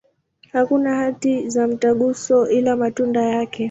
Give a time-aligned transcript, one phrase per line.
[0.51, 3.59] Hakuna hati za mtaguso, ila matunda yake.